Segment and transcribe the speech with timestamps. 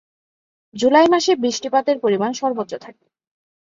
[0.73, 3.03] জুলাই মাসে বৃষ্টিপাতের পরিমাণ সর্বোচ্চ থাকে।